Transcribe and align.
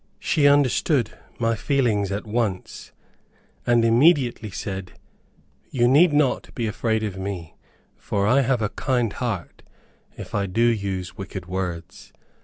She 0.17 0.47
understood 0.47 1.11
my 1.37 1.53
feelings 1.55 2.11
at 2.11 2.25
once, 2.25 2.91
and 3.67 3.85
immediately 3.85 4.49
said, 4.49 4.93
"You 5.69 5.87
need 5.87 6.11
not 6.11 6.49
be 6.55 6.65
afraid 6.65 7.03
of 7.03 7.17
me, 7.19 7.53
for 7.97 8.25
I 8.25 8.41
have 8.41 8.63
a 8.63 8.69
kind 8.69 9.13
heart, 9.13 9.61
if 10.17 10.33
I 10.33 10.47
do 10.47 10.63
use 10.65 11.17
wicked 11.19 11.45
words. 11.45 12.13